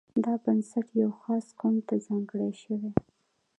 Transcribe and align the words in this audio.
دا 0.23 0.33
بنسټ 0.43 0.87
یوه 1.01 1.15
خاص 1.21 1.45
قوم 1.59 1.75
ته 1.87 1.93
ځانګړی 2.05 2.51
شوی. 2.61 2.89